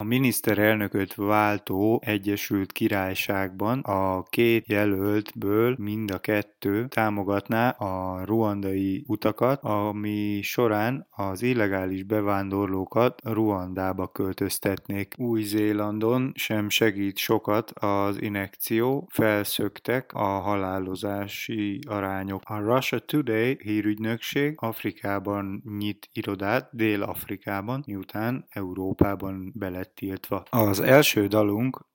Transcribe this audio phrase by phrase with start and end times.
[0.00, 9.62] A miniszterelnököt váltó Egyesült Királyságban a két jelöltből mind a kettő támogatná a ruandai utakat,
[9.62, 15.14] ami során az illegális bevándorlókat Ruandába költöztetnék.
[15.16, 22.42] Új-Zélandon sem segít sokat az inekció, felszöktek a halálozási arányok.
[22.44, 30.42] A Russia Today hírügynökség Afrikában nyit irodát, Dél-Afrikában, miután Európában belet lett tiltva.
[30.50, 31.86] Az első dalunk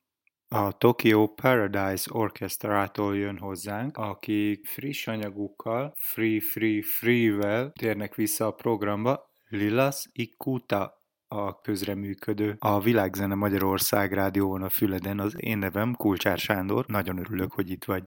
[0.48, 8.52] a Tokyo Paradise Orchestrától jön hozzánk, akik friss anyagukkal, Free Free Free-vel térnek vissza a
[8.52, 16.38] programba, Lilas Ikuta a közreműködő, a Világzene Magyarország rádión a Füleden, az én nevem Kulcsár
[16.38, 18.04] Sándor, nagyon örülök, hogy itt vagy.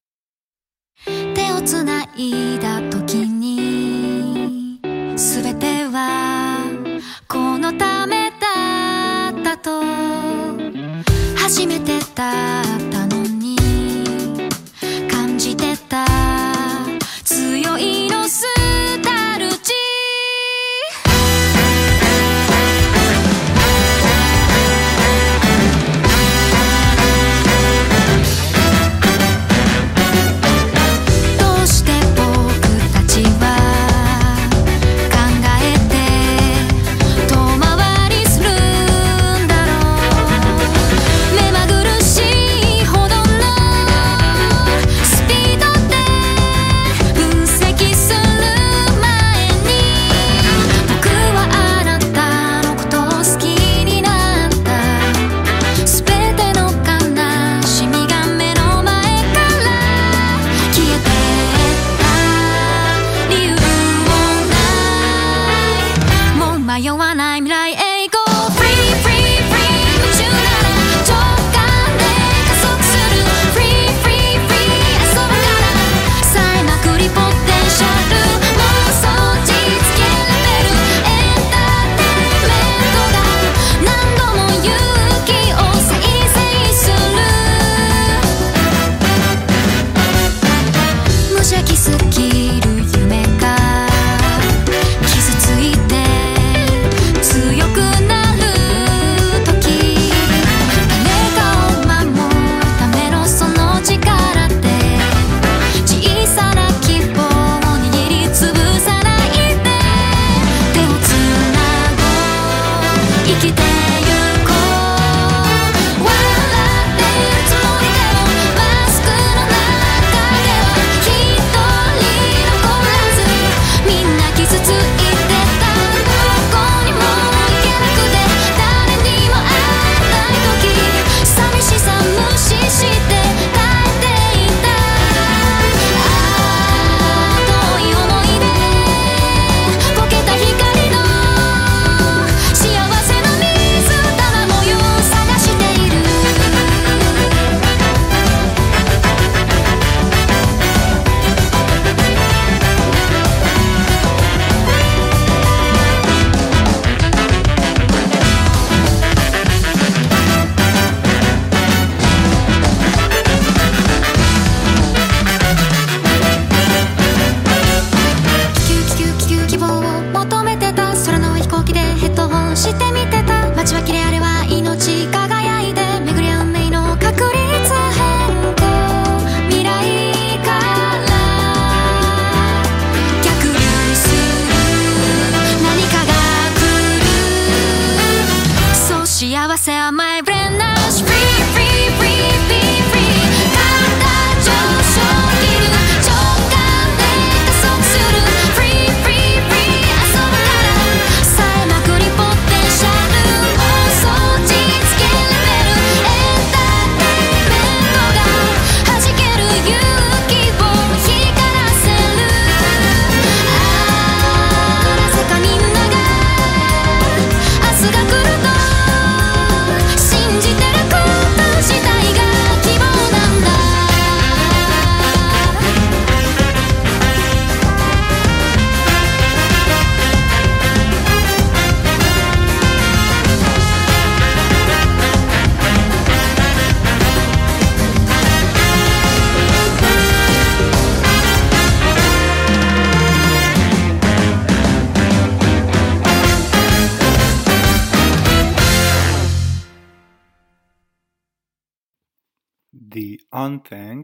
[1.35, 4.79] 手をつないだ時に
[5.15, 6.67] 全ては
[7.27, 8.16] このため
[11.35, 13.36] 初めてだったのね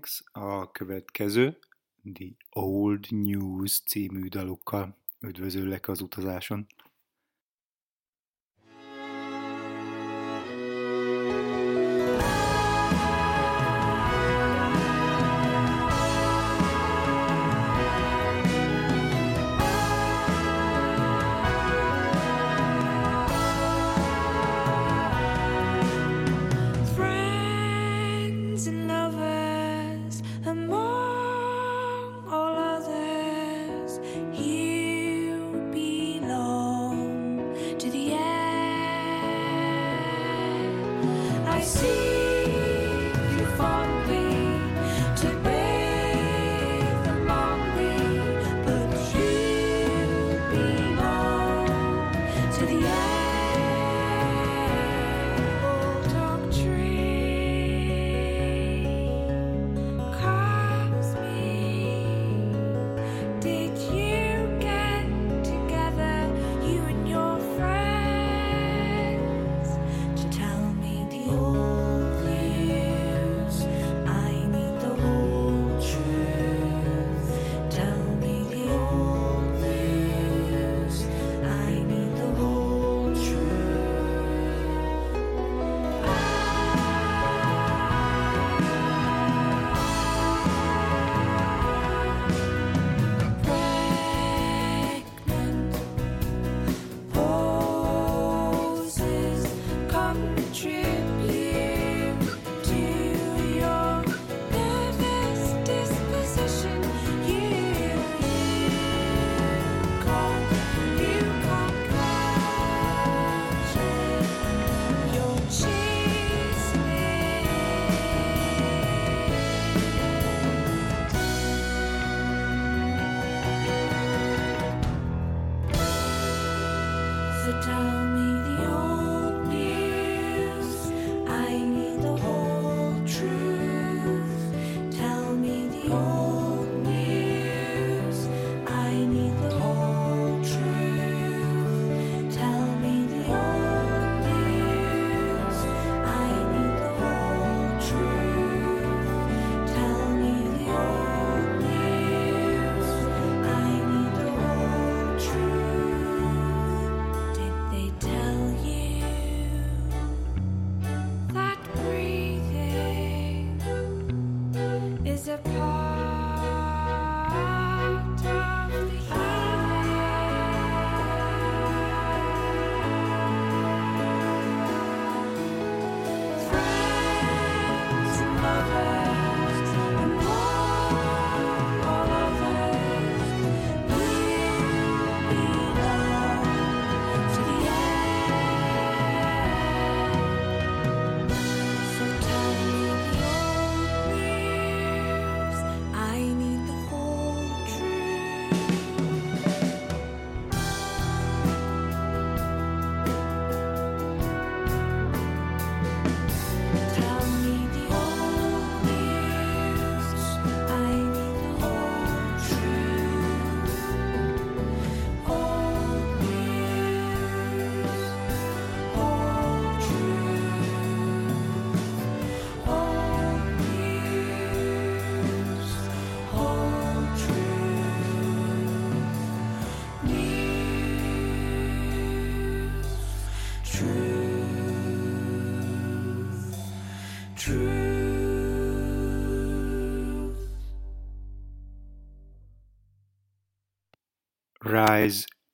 [0.03, 1.57] Unthanks a következő,
[2.13, 6.67] The Old News című dalukkal üdvözöllek az utazáson.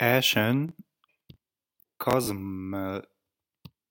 [0.02, 0.76] Ashen
[1.98, 3.12] Kazmmel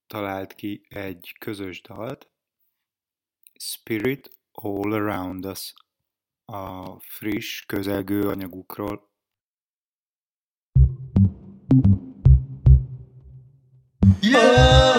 [0.07, 2.31] talált ki egy közös dalt,
[3.59, 5.73] Spirit All Around Us
[6.45, 9.11] a friss, közelgő anyagukról.
[14.21, 14.98] Yeah!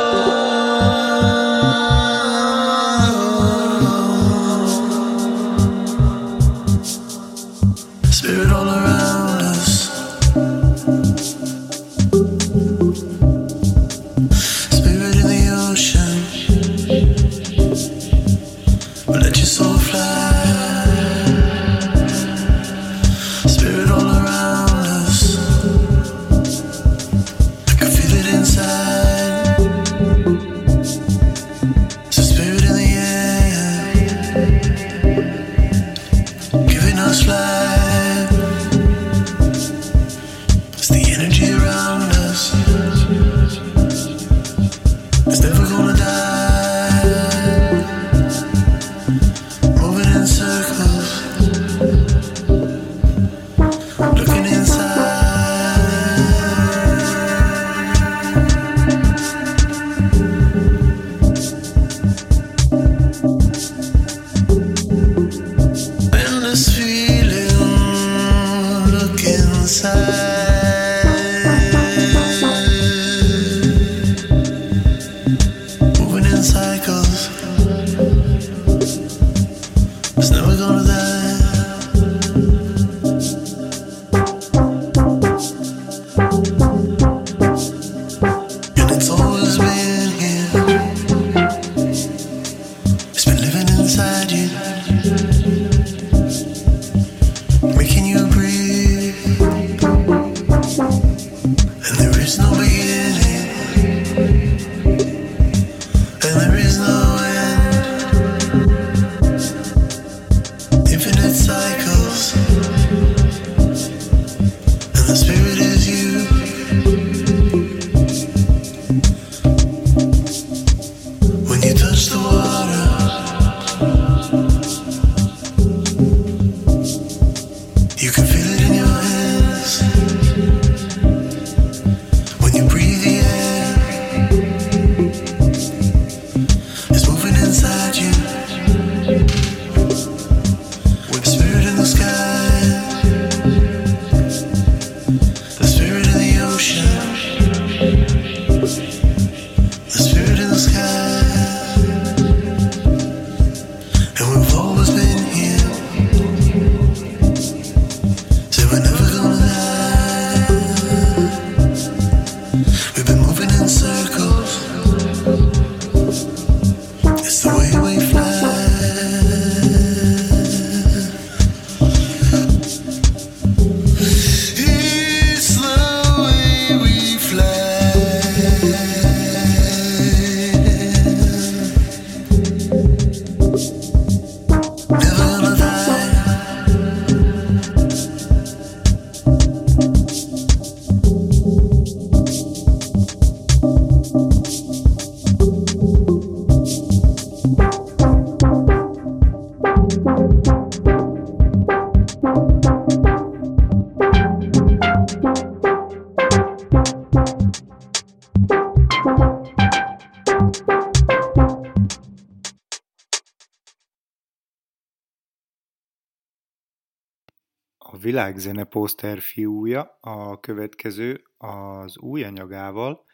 [217.97, 223.05] Világzene poszter fiúja a következő az új anyagával,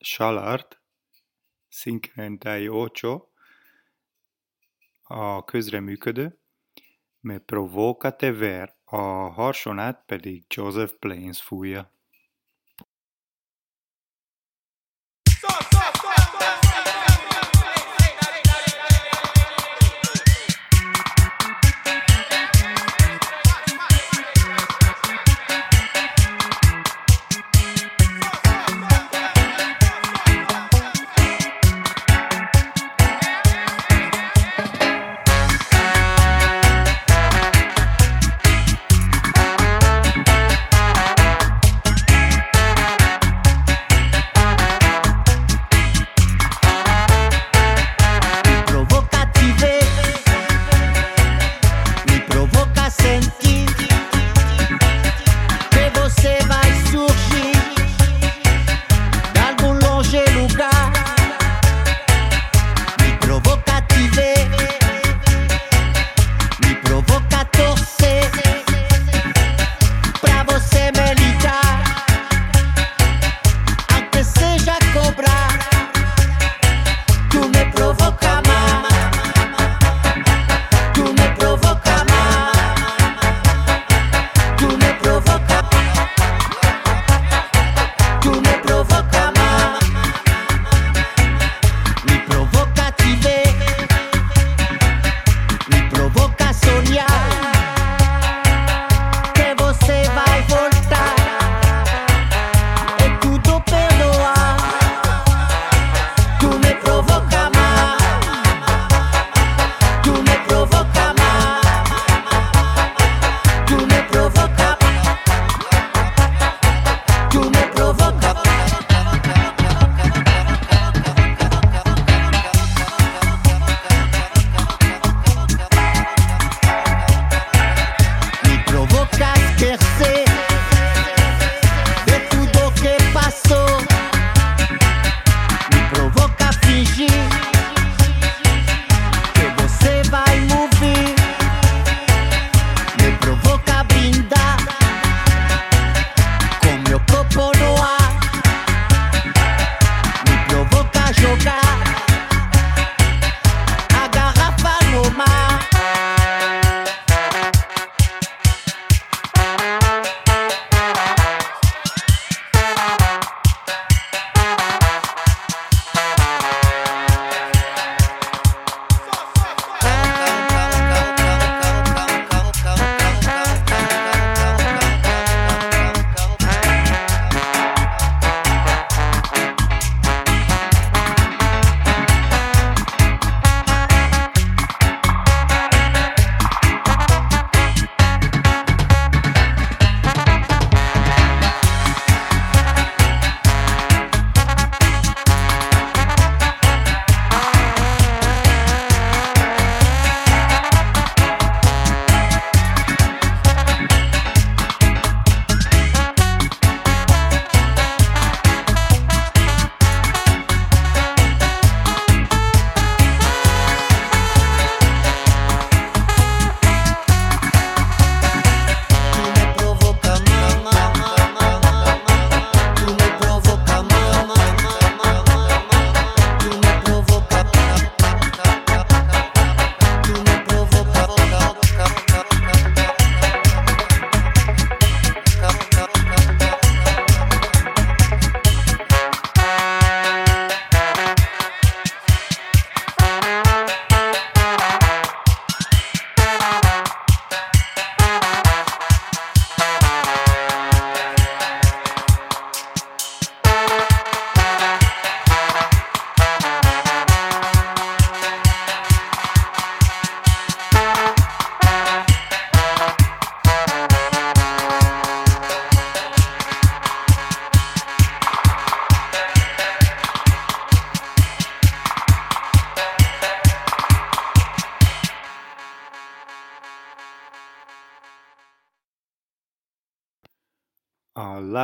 [0.00, 0.80] Salart
[2.68, 3.26] Ocho,
[5.02, 6.40] a közreműködő,
[7.20, 8.96] Me Provocate Ver, a
[9.28, 11.97] harsonát pedig Joseph Plains fújja.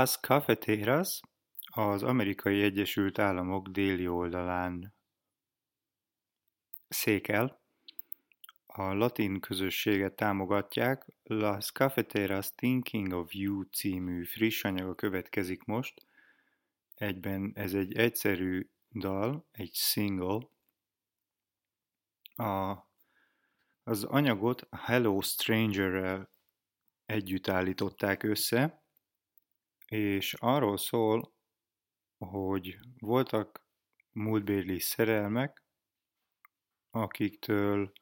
[0.04, 1.20] Las Cafeteras
[1.64, 4.94] az Amerikai Egyesült Államok déli oldalán
[6.88, 7.62] székel.
[8.66, 11.06] A latin közösséget támogatják.
[11.22, 16.06] Las Cafeteras Thinking of You című friss anyaga következik most.
[16.94, 20.48] Egyben ez egy egyszerű dal, egy single.
[22.34, 22.76] A,
[23.82, 26.30] az anyagot Hello Stranger-rel
[27.06, 28.83] együtt állították össze,
[29.94, 31.35] és arról szól,
[32.18, 33.66] hogy voltak
[34.12, 35.62] múltbéli szerelmek,
[36.90, 37.92] akiktől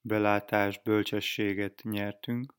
[0.00, 2.54] belátás, bölcsességet nyertünk,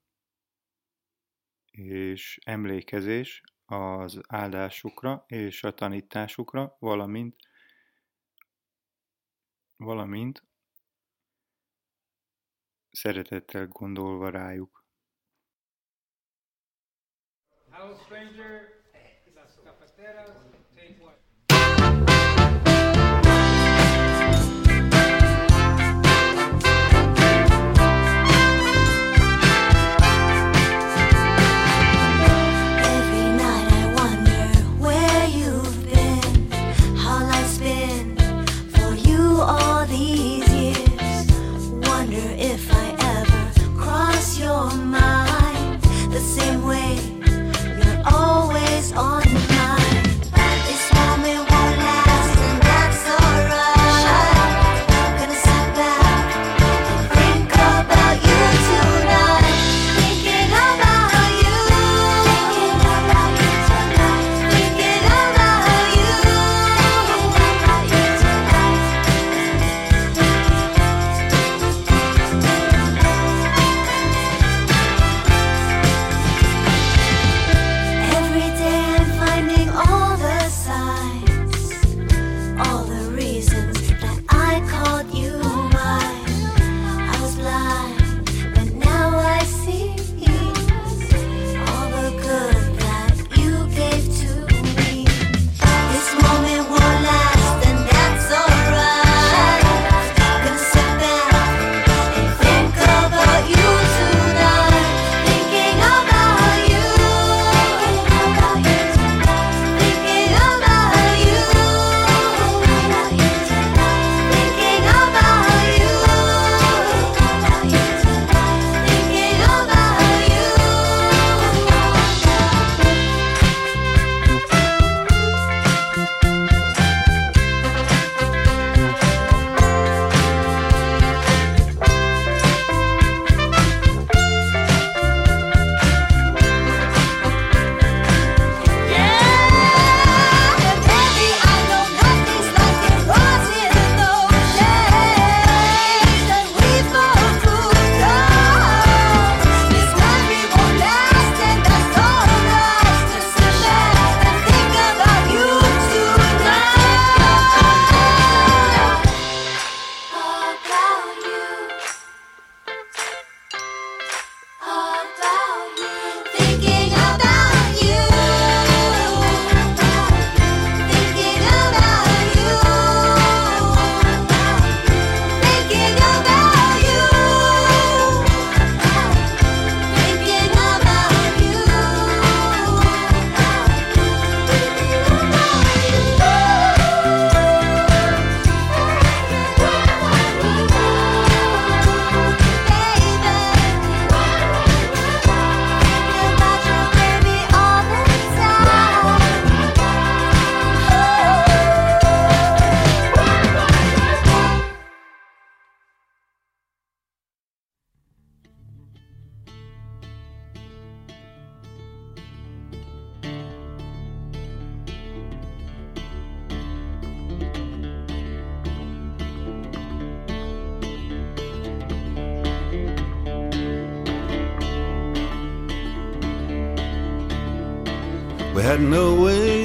[1.71, 7.35] és emlékezés az áldásukra és a tanításukra, valamint,
[9.75, 10.43] valamint
[12.91, 14.84] szeretettel gondolva rájuk.
[17.85, 18.84] Hello, stranger.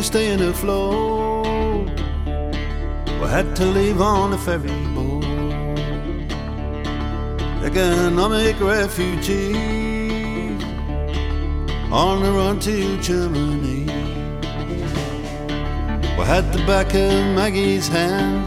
[0.03, 1.89] Staying afloat.
[3.21, 5.25] We had to leave on a ferry boat.
[7.65, 10.01] Economic refugees
[11.93, 13.85] on the run to Germany.
[16.17, 18.47] We had the back of Maggie's hand.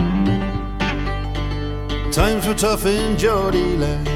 [2.14, 4.08] Times were tough in Geordie land.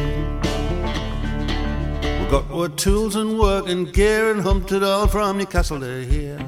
[2.22, 6.04] We got our tools and work and gear and humped it all from Newcastle to
[6.06, 6.40] here.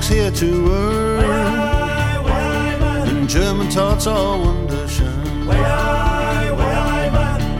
[0.00, 1.24] Deutschmarks here to earn.
[3.08, 5.20] And German tarts are wunderschön.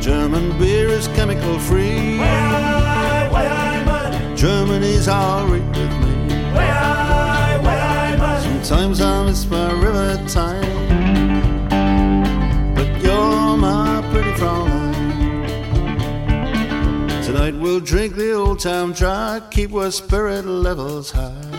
[0.00, 2.18] German beer is chemical free.
[4.37, 6.29] Germany's alright with me.
[8.62, 11.68] Sometimes I miss my river time.
[12.74, 14.94] But you're my pretty Fraulein.
[17.24, 21.50] Tonight we'll drink the old town dry, keep our spirit levels high.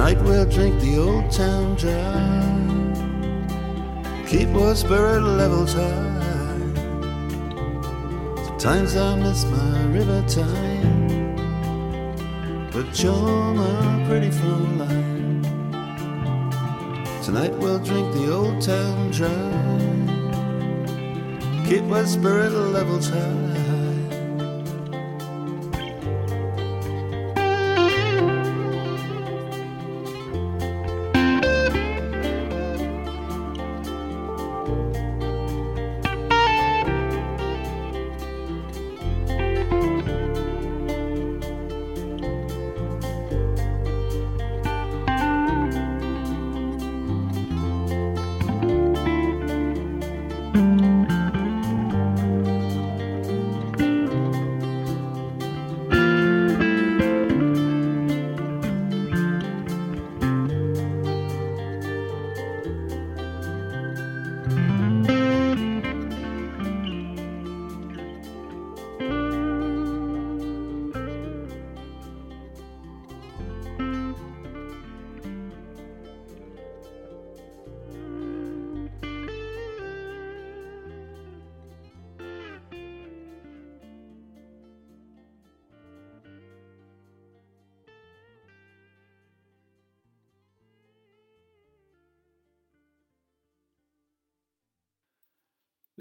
[0.00, 2.40] Tonight we'll drink the old town dry.
[4.26, 6.56] Keep our spirit levels high.
[8.46, 11.36] Sometimes I miss my river time.
[12.72, 15.44] But you're my pretty Fraulein.
[17.22, 19.80] Tonight we'll drink the old town dry.
[21.68, 23.49] Keep our spirit levels high.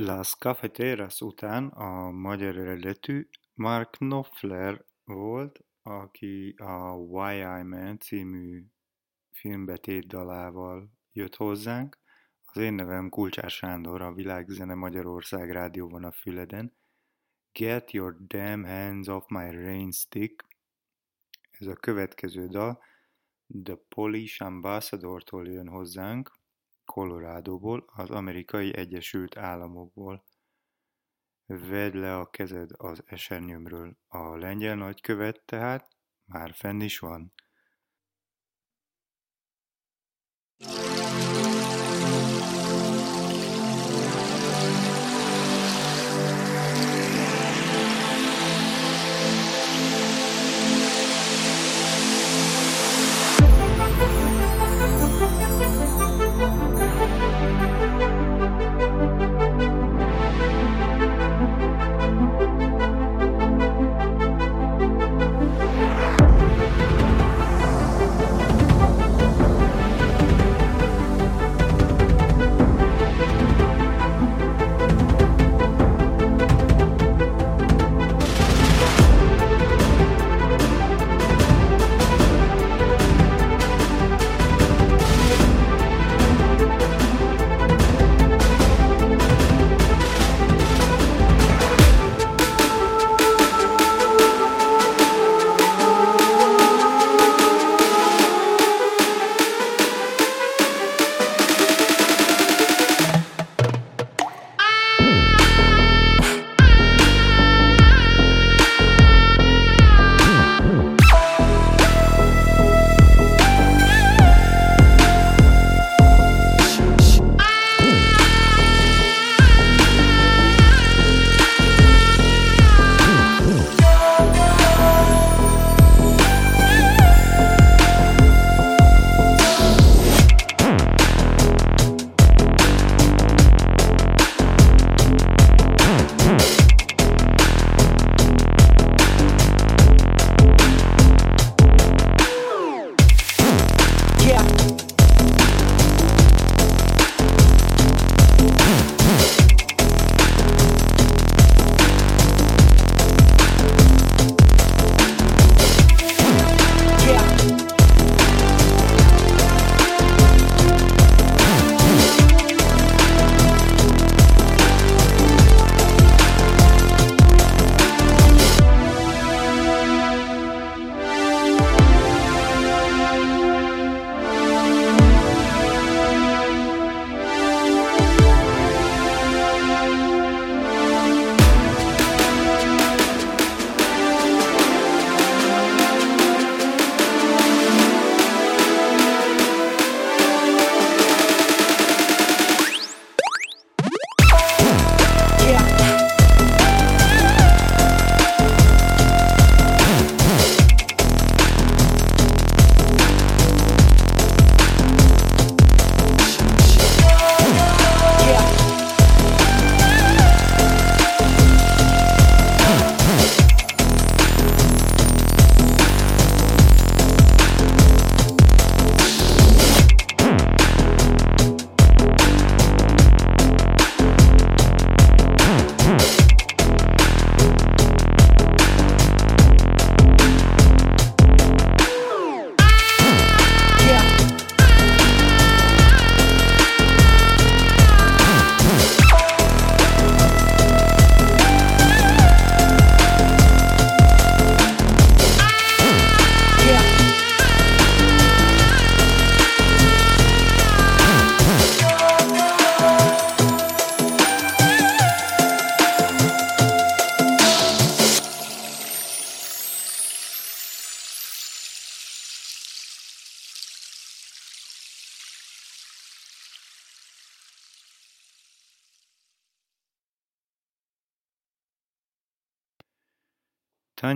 [0.01, 8.65] Las Cafeteras után a magyar eredetű Mark Knopfler volt, aki a Why I Man című
[9.31, 11.97] filmbetét dalával jött hozzánk.
[12.45, 16.77] Az én nevem Kulcsár Sándor, a Világzene Magyarország rádióban a Füleden.
[17.51, 20.45] Get your damn hands off my rain stick.
[21.51, 22.83] Ez a következő dal
[23.63, 26.38] The Polish Ambassador-tól jön hozzánk,
[26.93, 30.23] Coloradoból, az amerikai Egyesült Államokból.
[31.45, 33.97] Vedd le a kezed az esernyőmről.
[34.08, 35.88] A lengyel nagykövet tehát
[36.25, 37.34] már fenn is van.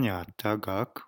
[0.03, 1.01] Tanya Tagaq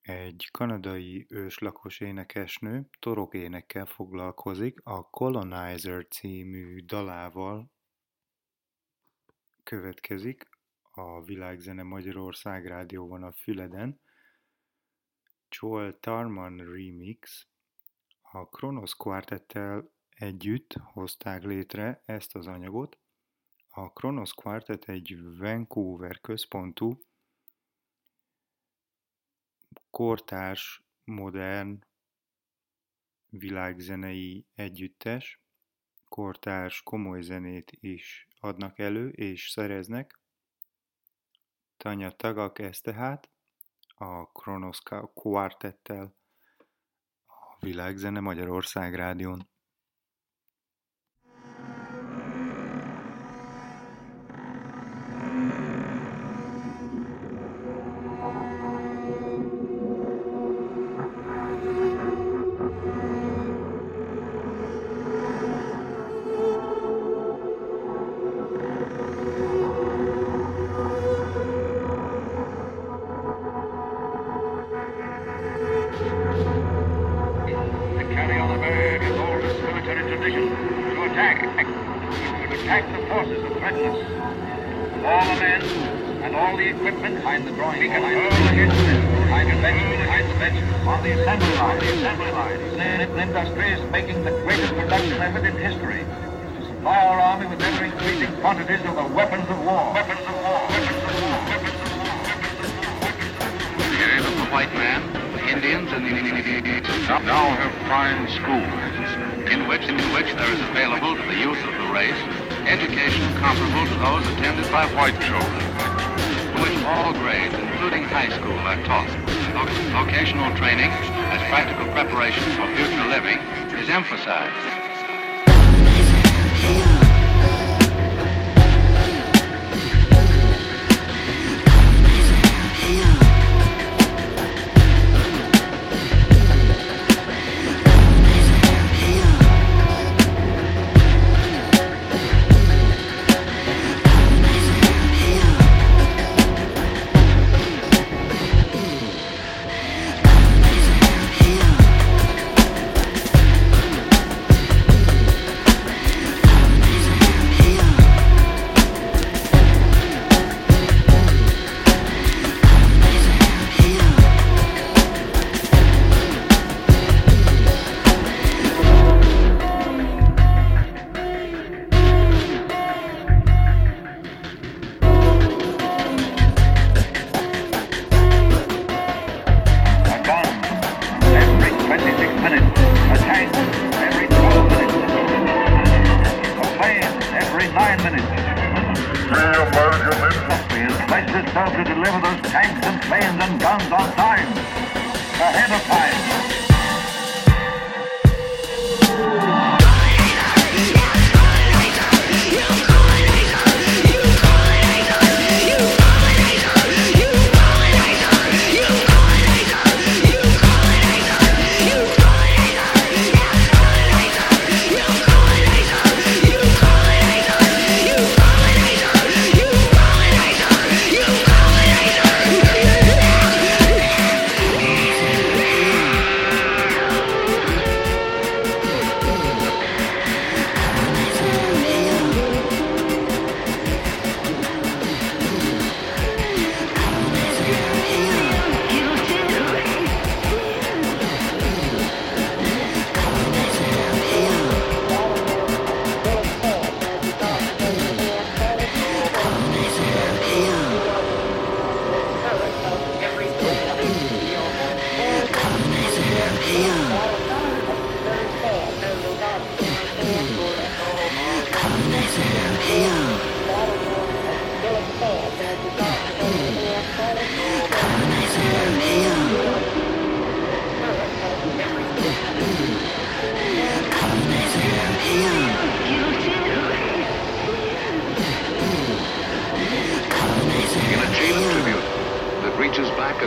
[0.00, 2.88] egy kanadai őslakos énekesnő
[3.30, 7.70] énekkel foglalkozik, a Colonizer című dalával
[9.62, 10.48] következik
[10.92, 14.00] a Világzene Magyarország rádióban a Füleden.
[15.48, 17.46] Joel Tarman remix.
[18.20, 22.98] A Kronos Quartettel együtt hozták létre ezt az anyagot.
[23.68, 27.05] A Kronos Quartet egy Vancouver központú,
[29.90, 31.84] kortárs, modern,
[33.28, 35.40] világzenei együttes,
[36.08, 40.20] kortárs komoly zenét is adnak elő és szereznek.
[41.76, 43.30] Tanya Tagak ez tehát
[43.86, 44.82] a Kronos
[45.14, 46.16] Quartettel
[47.24, 49.48] a Világzene Magyarország rádión.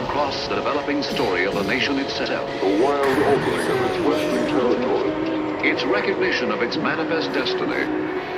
[0.04, 2.50] across the developing story of the nation itself.
[2.62, 5.70] The wild opening of its western territory.
[5.70, 7.86] Its recognition of its manifest destiny.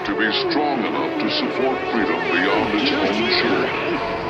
[0.06, 4.21] To be strong enough to support freedom beyond its own shores.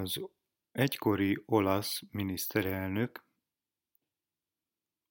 [0.00, 0.20] Az
[0.72, 3.24] egykori olasz miniszterelnök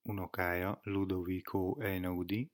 [0.02, 2.50] unokája Ludovico Einaudi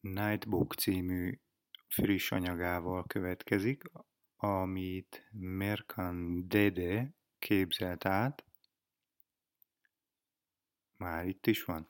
[0.00, 1.40] Nightbook című
[1.86, 3.82] friss anyagával következik,
[4.36, 8.44] amit Mercandede képzelt át.
[10.96, 11.88] Már itt is van.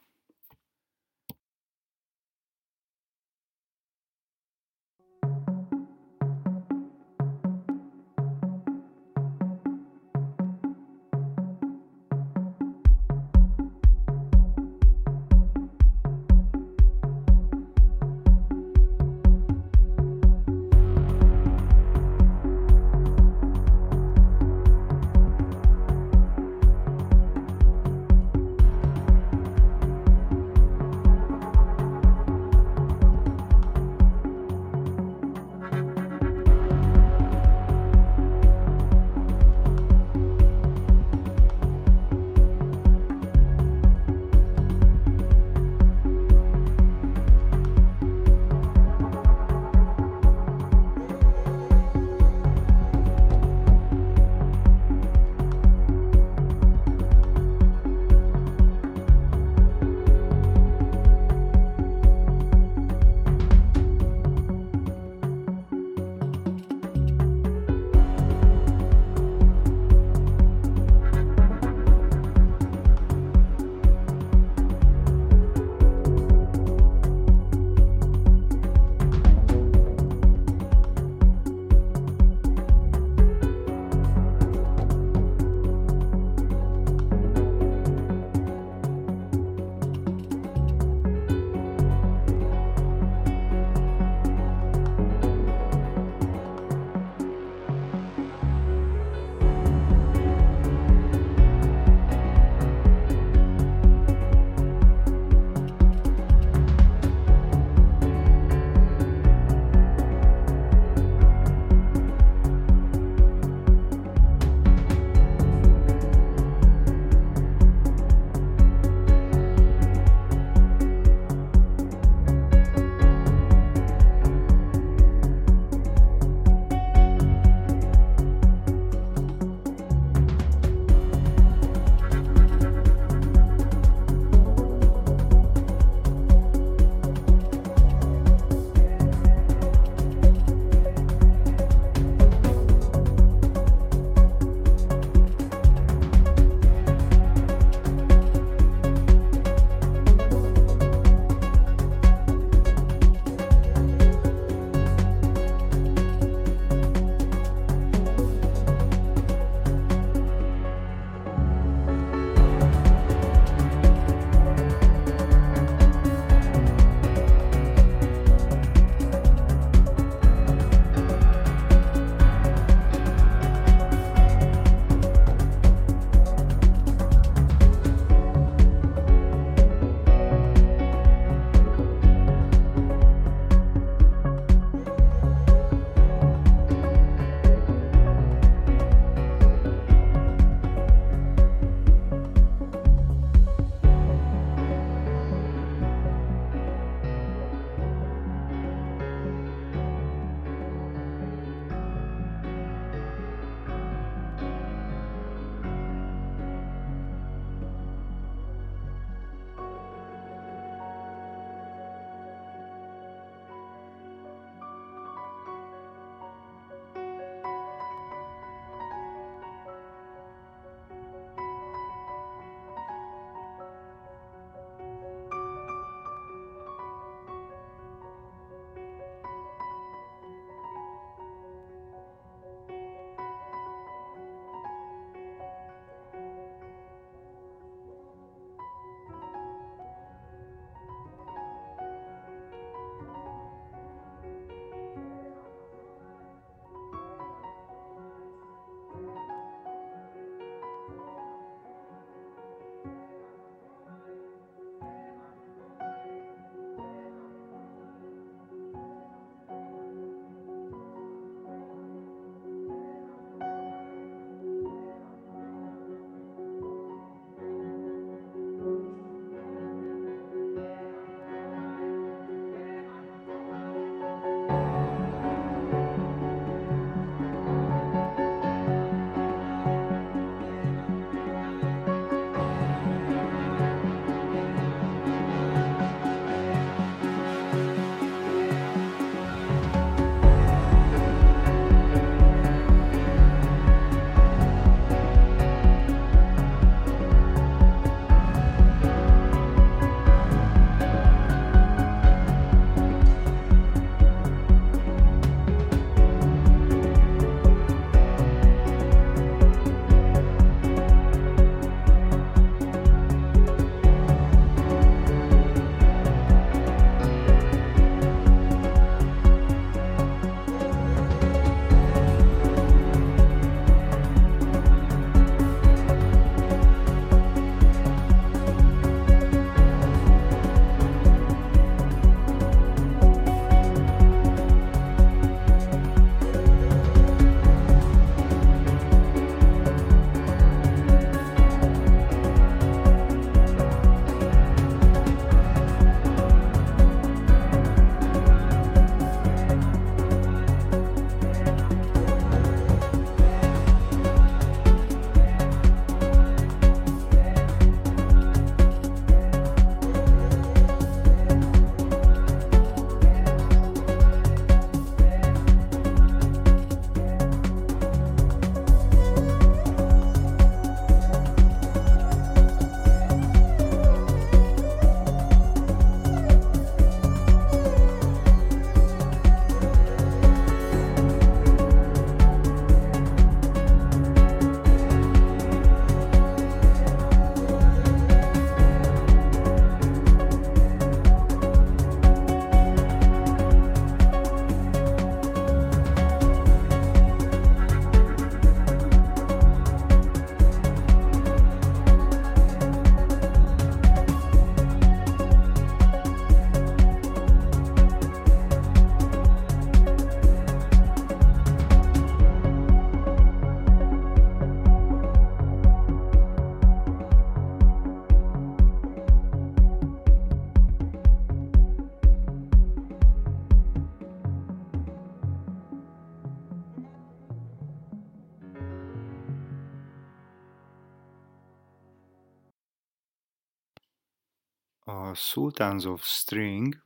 [435.11, 436.85] A Sultans of String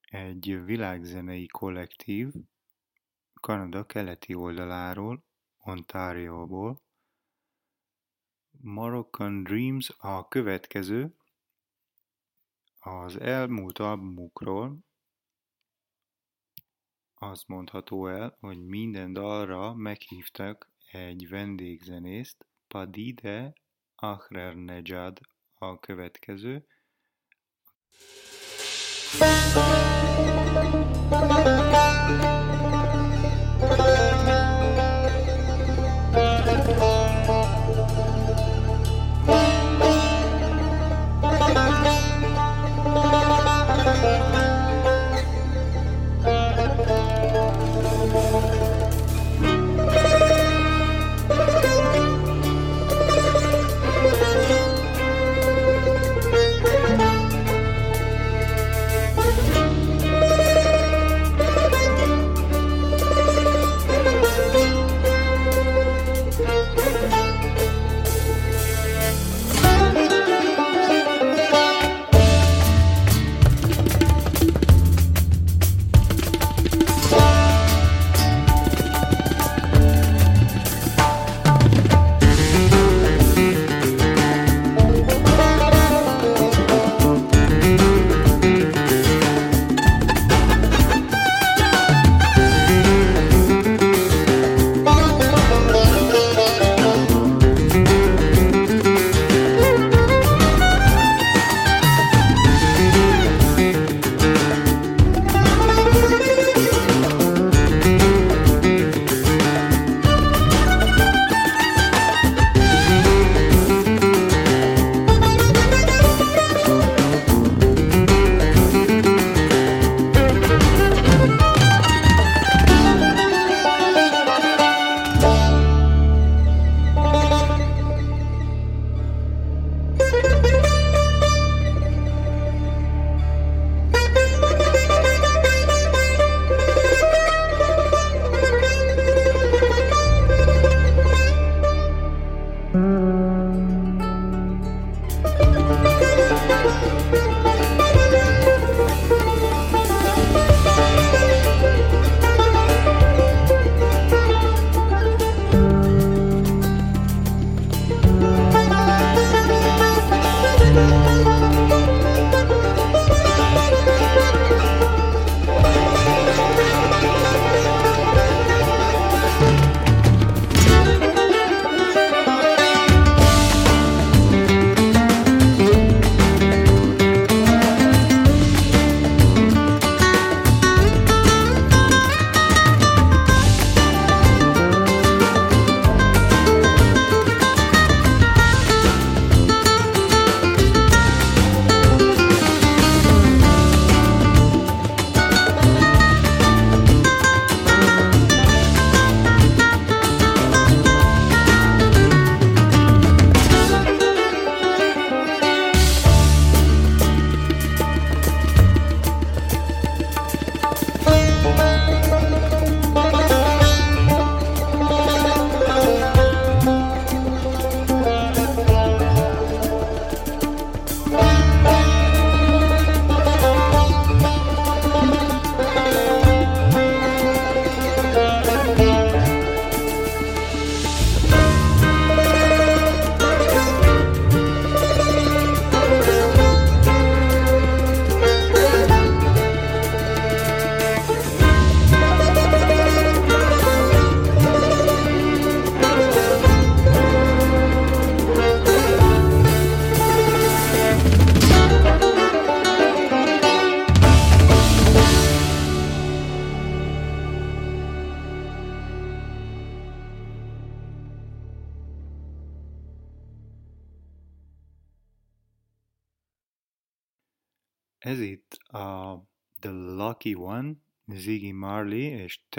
[0.00, 2.32] egy világzenei kollektív
[3.40, 5.24] Kanada keleti oldaláról,
[5.58, 6.80] Ontarioból.
[8.50, 11.16] Moroccan Dreams a következő,
[12.78, 14.78] az elmúlt albumukról
[17.14, 23.52] azt mondható el, hogy minden dalra meghívtak egy vendégzenészt, Padide
[23.94, 25.20] Ahrernejad
[25.54, 26.66] a következő.
[29.20, 29.89] Ez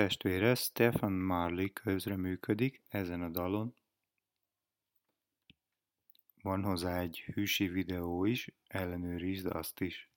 [0.02, 3.76] testvére Stefan Marley közreműködik ezen a dalon.
[6.42, 10.11] Van hozzá egy hűsi videó is, ellenőrizd azt is.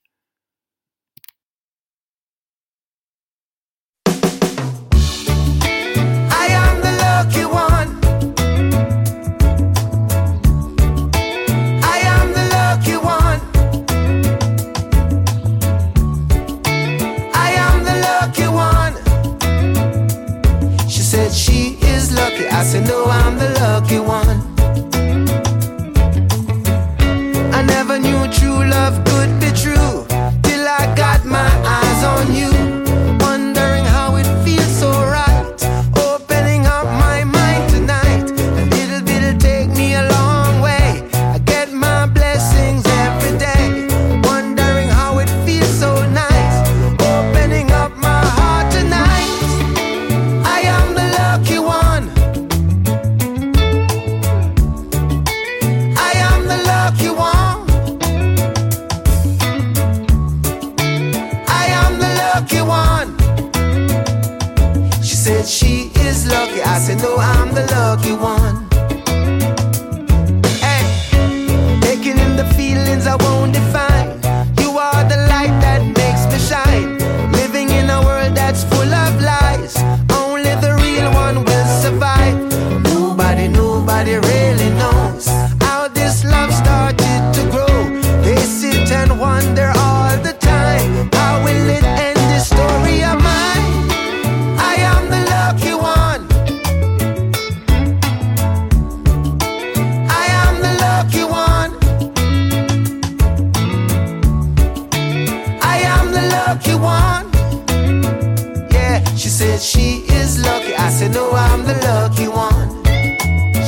[109.59, 110.75] Said she is lucky.
[110.75, 112.83] I said, No, I'm the lucky one.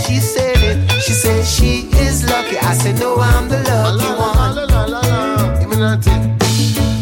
[0.02, 0.90] She said it.
[1.02, 2.58] She said she is lucky.
[2.58, 5.60] I said, No, I'm the lucky one.
[5.60, 6.38] Give me that thing.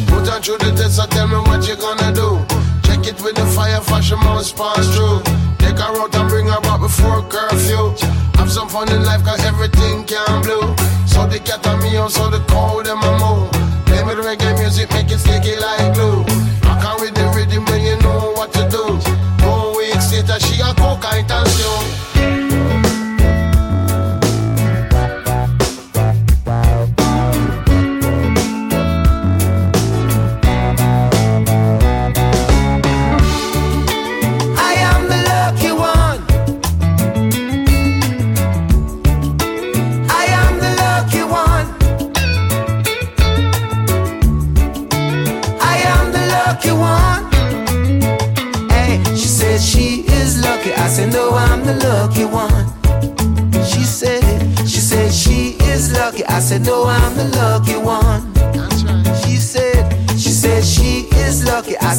[0.06, 2.44] Put on through the test and tell me what you gonna do.
[2.84, 5.22] Check it with the fire, fashion must pass through.
[5.58, 7.94] Take her out and bring her back before curfew.
[8.36, 10.76] Have some fun in life cause everything can blue.
[11.06, 13.53] So the cat and me also the cold them a move.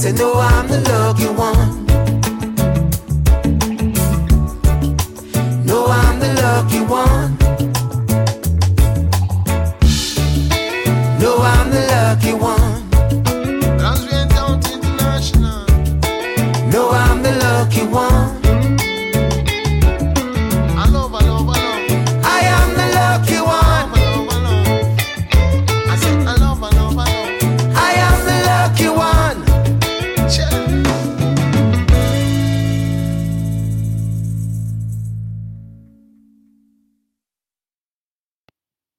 [0.05, 0.54] say no, I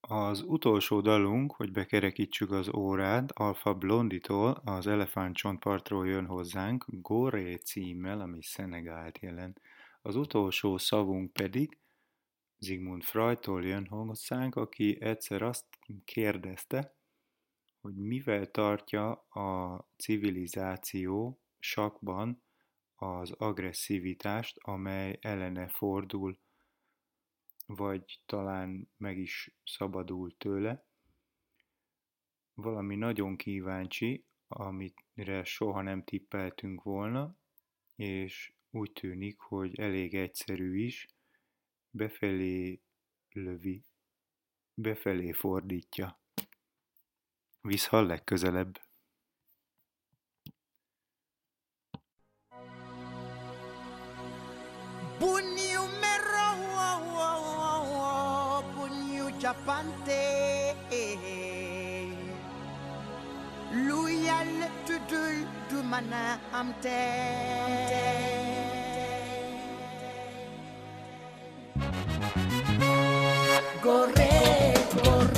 [0.08, 8.20] Az utolsó dalunk, hogy bekerekítsük az órát, Alfa Blonditól, az Elefántcsontpartról jön hozzánk, Goré címmel,
[8.20, 9.60] ami Szenegált jelent.
[10.02, 11.78] Az utolsó szavunk pedig
[12.60, 15.64] Sigmund Freudtól jön hozzánk, aki egyszer azt
[16.04, 16.94] kérdezte,
[17.80, 22.42] hogy mivel tartja a civilizáció sakban
[22.96, 26.38] az agresszivitást, amely ellene fordul
[27.66, 30.84] vagy talán meg is szabadul tőle.
[32.54, 37.36] Valami nagyon kíváncsi, amire soha nem tippeltünk volna,
[37.96, 41.06] és úgy tűnik, hogy elég egyszerű is,
[41.90, 42.82] befelé
[43.30, 43.84] lövi,
[44.74, 46.20] befelé fordítja.
[47.60, 48.80] Visszhall legközelebb.
[55.18, 55.55] Bunyu
[59.64, 60.46] pante.
[63.86, 67.02] Luyal tudul du mana amte
[73.82, 74.32] Corre,
[75.02, 75.35] corre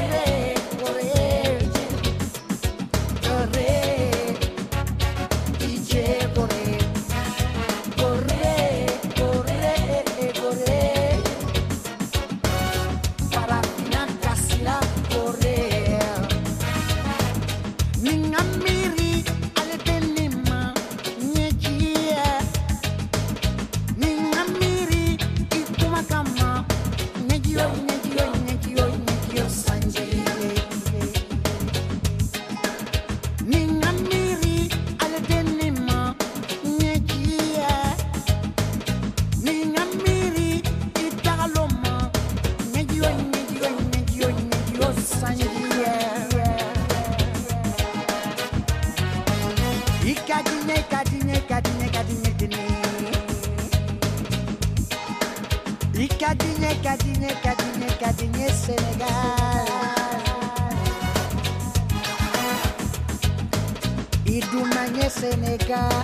[65.69, 65.98] God.